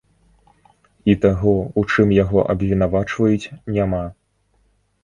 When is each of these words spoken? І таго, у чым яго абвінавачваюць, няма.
І 1.13 1.15
таго, 1.25 1.53
у 1.81 1.83
чым 1.91 2.17
яго 2.23 2.39
абвінавачваюць, 2.55 3.51
няма. 3.79 4.03